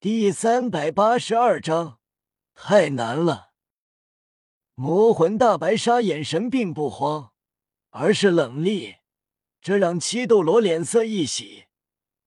[0.00, 1.98] 第三百八十二章，
[2.54, 3.50] 太难了。
[4.76, 7.32] 魔魂大白鲨眼神并不慌，
[7.90, 8.98] 而是冷厉，
[9.60, 11.64] 这让七斗罗脸色一喜，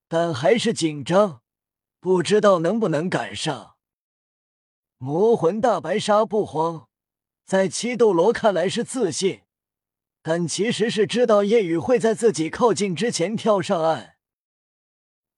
[0.10, 1.44] 但还是紧张，
[2.02, 3.78] 不知道能不能赶上。
[4.97, 6.90] 魔魂大白鲨不慌，
[7.46, 9.44] 在七斗罗看来是自信，
[10.22, 14.17] 但其实是知道夜雨会在自己靠近之前跳上岸。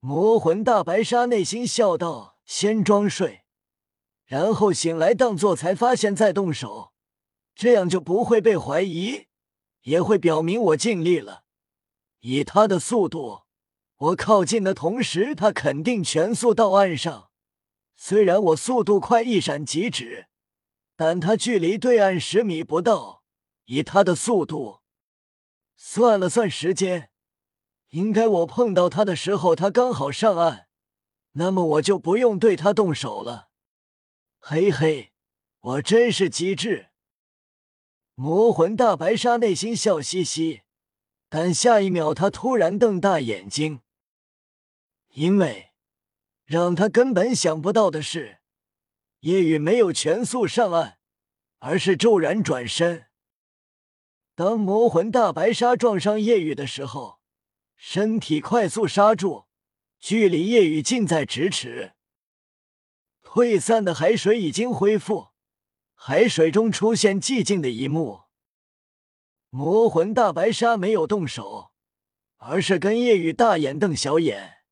[0.06, 3.46] 魔魂大白鲨内心笑道：“先装睡，
[4.26, 6.92] 然后醒来，当做才发现再动手，
[7.56, 9.28] 这样就不会被怀疑，
[9.84, 11.46] 也会表明我尽力了。
[12.20, 13.44] 以他的速度，
[13.96, 17.30] 我靠近的同时，他肯定全速到岸上。
[17.96, 20.28] 虽然我速度快，一闪即止，
[20.98, 23.24] 但他距离对岸十米不到。
[23.68, 24.82] 以他的速度，
[25.78, 27.12] 算了算时间。”
[27.94, 30.66] 应该我碰到他的时候，他刚好上岸，
[31.34, 33.50] 那么我就不用对他动手了。
[34.40, 35.12] 嘿嘿，
[35.60, 36.88] 我真是机智！
[38.16, 40.62] 魔魂大白鲨内心笑嘻嘻，
[41.30, 43.82] 但下一秒他突然瞪大眼睛，
[45.10, 45.74] 因为
[46.46, 48.40] 让他根本想不到的是，
[49.20, 50.98] 夜雨没有全速上岸，
[51.60, 53.06] 而是骤然转身。
[54.34, 57.22] 当魔魂大白鲨撞上夜雨的时候。
[57.76, 59.46] 身体快速刹住，
[60.00, 61.94] 距离夜雨近在咫尺。
[63.22, 65.30] 退散的海水已经恢复，
[65.94, 68.24] 海水中出现寂静的一幕。
[69.50, 71.72] 魔魂大白鲨没有动手，
[72.38, 74.64] 而是跟夜雨大眼瞪小眼。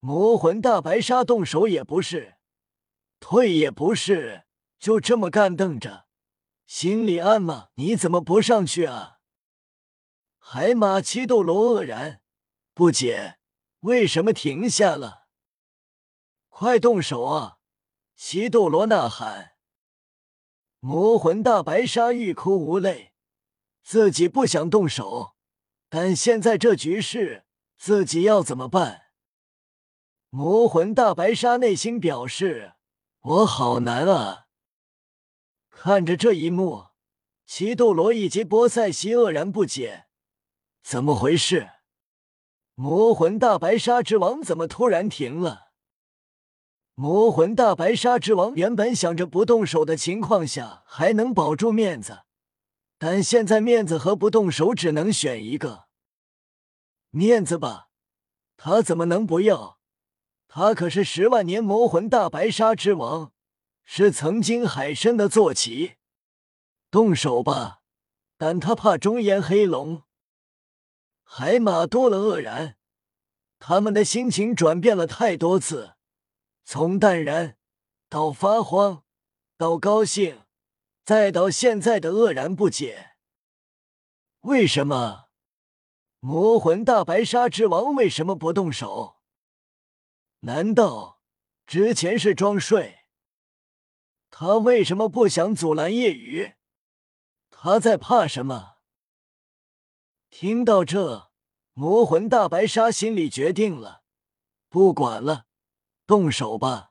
[0.00, 2.36] 魔魂大白鲨动手也不是，
[3.20, 4.44] 退也不是，
[4.78, 6.06] 就这么干瞪着，
[6.66, 9.17] 心里暗骂：你怎么不上去啊？
[10.50, 12.22] 海马七斗罗愕然，
[12.72, 13.36] 不解
[13.80, 15.26] 为什么停下了。
[16.48, 17.58] 快动手啊！
[18.16, 19.56] 七斗罗呐喊。
[20.80, 23.12] 魔魂大白鲨欲哭无泪，
[23.82, 25.34] 自己不想动手，
[25.90, 27.44] 但现在这局势，
[27.76, 29.10] 自己要怎么办？
[30.30, 32.72] 魔魂大白鲨内心表示：
[33.20, 34.46] 我好难啊！
[35.68, 36.86] 看着这一幕，
[37.44, 40.06] 七斗罗以及波塞西愕然不解。
[40.90, 41.68] 怎么回事？
[42.74, 45.72] 魔魂大白鲨之王怎么突然停了？
[46.94, 52.20] 魔魂大白鲨之王原本想着不动手的情况下还能保住面子，
[52.96, 55.88] 但现在面子和不动手只能选一个。
[57.10, 57.90] 面子吧，
[58.56, 59.78] 他怎么能不要？
[60.48, 63.34] 他可是十万年魔魂大白鲨之王，
[63.84, 65.96] 是曾经海参的坐骑。
[66.90, 67.82] 动手吧，
[68.38, 70.04] 但他怕中炎黑龙。
[71.30, 72.78] 海马多了愕然，
[73.58, 75.94] 他们的心情转变了太多次，
[76.64, 77.58] 从淡然
[78.08, 79.04] 到发慌，
[79.58, 80.44] 到高兴，
[81.04, 83.10] 再到现在的愕然不解。
[84.40, 85.28] 为什么
[86.18, 89.18] 魔魂大白鲨之王为什么不动手？
[90.40, 91.20] 难道
[91.66, 93.00] 之前是装睡？
[94.30, 96.54] 他为什么不想阻拦夜雨？
[97.50, 98.77] 他在怕什么？
[100.30, 101.30] 听到这，
[101.72, 104.02] 魔魂大白鲨心里决定了，
[104.68, 105.46] 不管了，
[106.06, 106.90] 动手吧。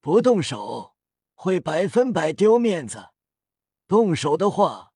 [0.00, 0.94] 不动手
[1.34, 3.10] 会百分百丢面子，
[3.88, 4.92] 动手的话，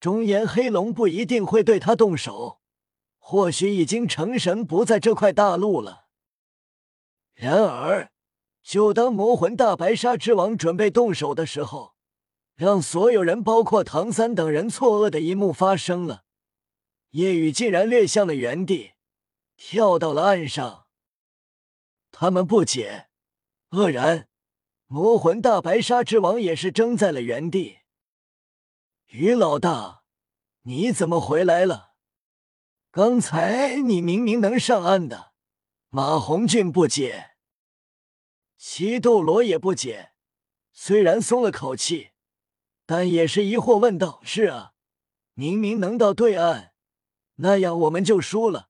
[0.00, 2.60] 中炎黑龙不一定会对他动手，
[3.18, 6.06] 或许已经成神不在这块大陆了。
[7.34, 8.10] 然而，
[8.62, 11.94] 就当魔魂大白鲨之王准备动手的时候，
[12.54, 16.23] 让所有人，包括唐三等人错愕的一幕发生了。
[17.14, 18.94] 夜雨竟然掠向了原地，
[19.56, 20.88] 跳到了岸上。
[22.10, 23.08] 他们不解、
[23.70, 24.28] 愕然，
[24.88, 27.78] 魔魂大白鲨之王也是怔在了原地。
[29.10, 30.02] 于老大，
[30.62, 31.92] 你怎么回来了？
[32.90, 35.34] 刚才你明明能上岸的。
[35.90, 37.36] 马红俊不解，
[38.56, 40.10] 七斗罗也不解，
[40.72, 42.10] 虽然松了口气，
[42.84, 44.72] 但也是疑惑问道：“是啊，
[45.34, 46.72] 明明能到对岸。”
[47.36, 48.68] 那样我们就输了，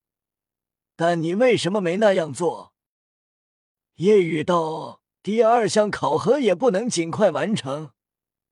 [0.97, 2.73] 但你为什么没那样做？
[3.97, 7.93] 夜雨道：“第二项考核也不能尽快完成，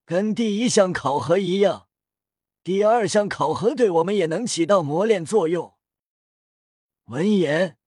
[0.04, 1.88] 跟第一项考核一样，
[2.62, 5.74] 第二项考核对我们也能起到磨练作用。”
[7.06, 7.78] 闻言，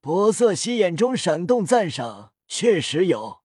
[0.00, 3.42] 波瑟西眼中闪动赞赏，确实有，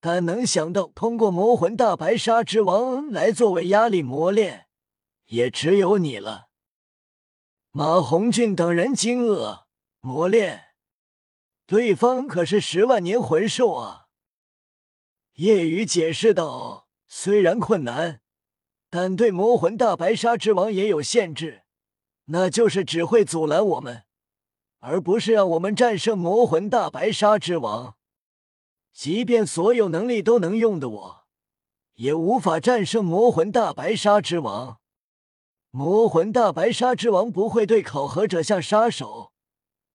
[0.00, 4.66] 但能想到通过魔魂大白鲨之王来作为压力磨练，
[5.28, 6.48] 也只有你了。
[7.76, 9.64] 马红俊等人惊愕，
[9.98, 10.66] 磨练
[11.66, 14.06] 对方可是十万年魂兽啊！
[15.32, 18.20] 夜雨解释道：“虽然困难，
[18.88, 21.64] 但对魔魂大白鲨之王也有限制，
[22.26, 24.04] 那就是只会阻拦我们，
[24.78, 27.96] 而不是让我们战胜魔魂大白鲨之王。
[28.92, 31.26] 即便所有能力都能用的我，
[31.94, 34.78] 也无法战胜魔魂大白鲨之王。
[35.76, 39.32] 魔魂大白鲨之王不会对考核者下杀手。”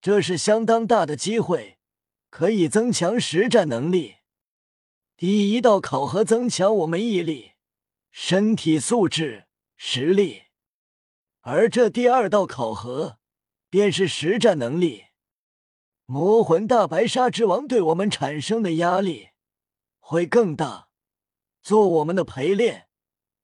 [0.02, 1.78] 这是相当大的机会，
[2.30, 4.16] 可以增强实战能力。
[5.16, 7.54] 第一道考核增强我们毅力、
[8.12, 9.46] 身体素质、
[9.78, 10.44] 实力，
[11.40, 13.18] 而这第二道考核
[13.70, 15.06] 便是实战能力。
[16.06, 19.30] 魔魂大白鲨之王对我们产生的压力
[20.00, 20.90] 会更大，
[21.62, 22.89] 做我们的陪练，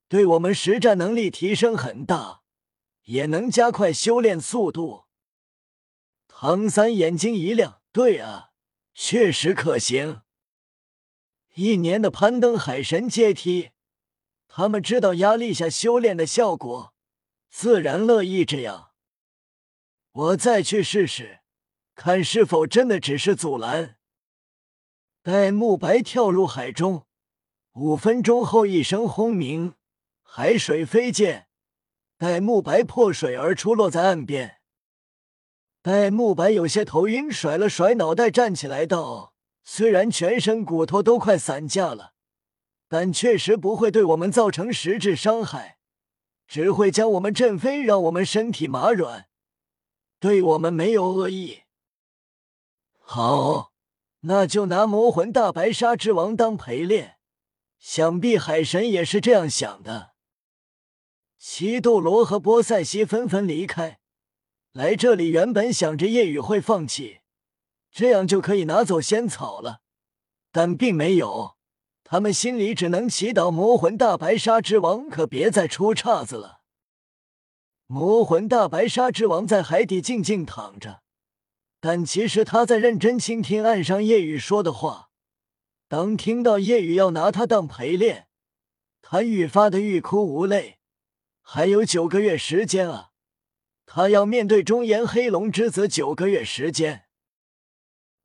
[0.08, 2.42] 对我们实战能力提升很大，
[3.04, 5.06] 也能加快修炼速度。
[6.28, 8.52] 唐三眼睛一亮，对啊，
[8.94, 10.22] 确实可行。
[11.56, 13.72] 一年的攀登海神阶梯，
[14.48, 16.94] 他们知道压力下修炼的效果，
[17.50, 18.92] 自然乐意这样。
[20.12, 21.40] 我再去试试，
[21.96, 23.98] 看是否真的只是阻拦。
[25.24, 27.06] 待慕白跳入海中，
[27.72, 29.74] 五分钟后一声轰鸣，
[30.38, 31.48] 海水飞溅，
[32.18, 34.58] 戴沐白破水而出，落在岸边。
[35.82, 39.34] 戴沐白有些头晕，甩了甩脑袋，站起来道
[39.64, 42.16] ：“虽然全身骨头都快散架了，
[42.90, 45.78] 但确实不会对我们造成实质伤害，
[46.46, 49.28] 只会将我们震飞，让我们身体麻软，
[50.20, 51.62] 对我们没有恶意。”
[53.00, 53.72] 好，
[54.24, 57.20] 那就拿魔魂大白鲨之王当陪练，
[57.80, 60.15] 想必海神也是这样想的。
[61.38, 64.00] 西斗罗和波塞西纷纷离开。
[64.72, 67.20] 来这里原本想着夜雨会放弃，
[67.92, 69.82] 这样就可以拿走仙草了，
[70.52, 71.56] 但并没有。
[72.04, 76.62] 他们心里只能祈祷魔魂大白鲨之王可别再出岔子了。
[77.88, 81.02] 魔魂大白鲨之王在海底静静躺着，
[81.80, 85.10] 但其实他在认真倾听岸上夜雨说的话。
[85.88, 88.28] 当听到夜雨要拿他当陪练，
[89.02, 90.75] 他愈发的欲哭无泪。
[91.48, 93.12] 还有九个月时间啊！
[93.86, 97.06] 他要面对中炎黑龙之子九个月时间，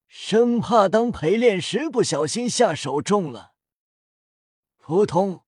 [0.08, 3.52] 生怕当陪练时不小心下手重了。
[4.78, 5.44] 扑通！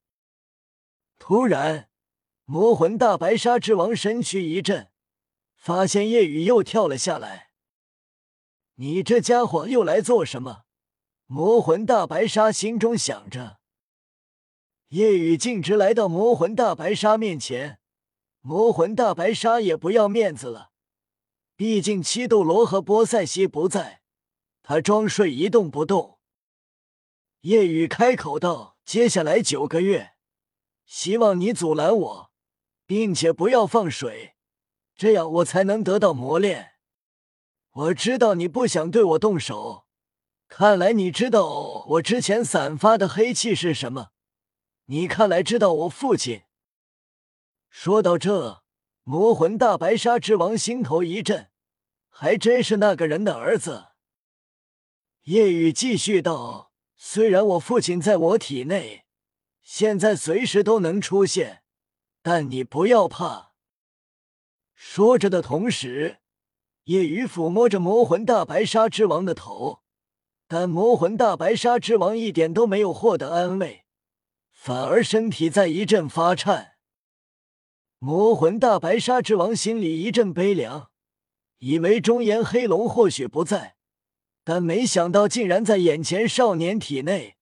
[1.18, 1.88] 突然，
[2.44, 4.90] 魔魂大白鲨之王身躯一震，
[5.56, 7.52] 发现夜雨又跳了下来。
[8.74, 10.64] 你这家伙又来做什么？
[11.24, 13.61] 魔魂大白鲨心中想着。
[14.92, 17.78] 夜雨径直来到魔魂大白鲨面前。
[18.42, 20.72] 魔魂大白鲨也不要面子了，
[21.56, 24.02] 毕竟七斗罗和波塞西不在，
[24.62, 26.18] 他装睡一动不动。
[27.40, 30.12] 夜雨开口道：“接下来九个月，
[30.84, 32.30] 希望你阻拦我，
[32.84, 34.34] 并且不要放水，
[34.94, 36.72] 这样我才能得到磨练。
[37.70, 39.86] 我知道你不想对我动手，
[40.48, 44.08] 看来你知道我之前散发的黑气是什么。
[44.86, 46.42] 你看来知道我父亲。”
[47.68, 48.62] 说到这，
[49.04, 51.50] 魔魂大白鲨之王心头一震，
[52.08, 53.86] 还真是那个人的儿子。
[55.22, 59.04] 夜雨继续道：“虽然我父亲在我体内，
[59.62, 61.62] 现在随时都能出现，
[62.22, 63.52] 但你不要怕。”
[64.74, 66.18] 说着的同时，
[66.84, 69.82] 夜雨抚摸着魔魂大白鲨之王的头，
[70.48, 73.81] 但魔魂大白鲨之王一点都没有获得安慰，
[74.64, 76.76] 反而身体在一阵发颤。
[77.98, 80.92] 魔魂大白鲨之王心里一阵悲凉，
[81.58, 83.74] 以为中炎黑龙或许不在，
[84.44, 87.38] 但没想到竟然在眼前少年体内，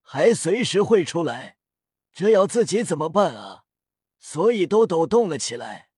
[0.00, 1.58] 还随时会出来，
[2.10, 3.64] 这要自己怎么办啊？
[4.18, 5.90] 所以都抖动了起来。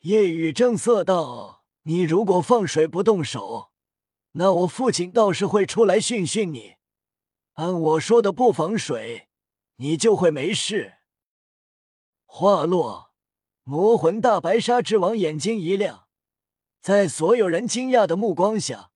[0.00, 3.70] 夜雨正色道：“你如果放水不动手，
[4.32, 6.74] 那我父亲倒是会出来训训你。
[7.54, 9.28] 按我说的不防水，
[9.80, 10.98] 你就会没事。”
[12.26, 13.12] 话落，
[13.64, 16.06] 魔魂大白鲨之王眼睛一亮，
[16.80, 18.90] 在所有人惊讶的目光下，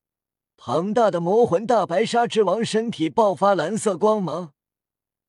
[0.56, 4.52] 庞大的魔魂大白鲨之王身体爆发蓝色光芒，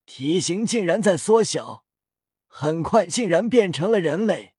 [0.05, 1.85] 体型竟然在缩小，
[2.45, 4.55] 很快竟然变成了人类，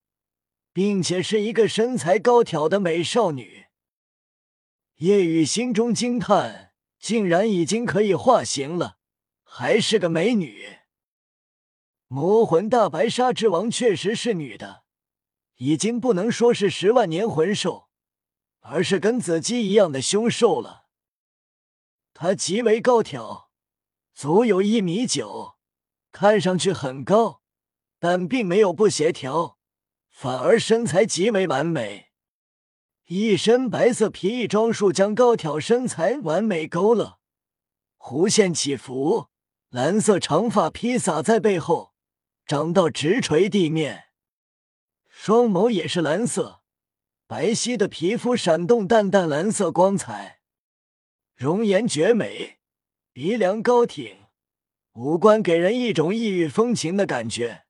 [0.73, 3.67] 并且是一个身材高挑的美少女。
[4.97, 8.97] 叶雨心中惊叹，竟然已经可以化形了，
[9.45, 10.76] 还是个美女。
[12.09, 14.85] 魔魂大白鲨之王确实是女的，
[15.57, 17.89] 已经不能说是十万年魂兽，
[18.61, 20.87] 而是跟子鸡一样的凶兽了。
[22.15, 23.51] 他极为高挑，
[24.15, 25.57] 足有一米九，
[26.13, 27.43] 看上去很高，
[27.99, 29.59] 但并没有不协调，
[30.09, 32.13] 反而身材极为完美。
[33.07, 37.19] 一身白色皮衣装束将高挑身材完美勾勒，
[37.99, 39.27] 弧线起伏，
[39.71, 41.95] 蓝色长发披洒在背后，
[42.47, 44.05] 长到直垂地面，
[45.09, 46.63] 双眸也是蓝色。
[47.27, 50.39] 白皙的皮肤闪动淡淡蓝色光彩，
[51.35, 52.61] 容颜绝美，
[53.13, 54.27] 鼻梁高挺，
[54.93, 57.65] 五官给人一种异域风情的感觉。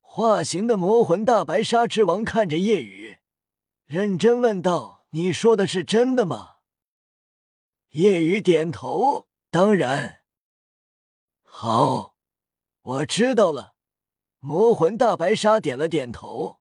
[0.00, 3.18] 化形的魔魂大白鲨之王看着夜雨，
[3.84, 6.56] 认真问道：“你说的是真的吗？”
[7.92, 10.22] 夜雨点头：“当然。”
[11.44, 12.09] 好，
[12.90, 13.74] 我知道了。
[14.40, 16.59] 魔魂大白鲨点了点头。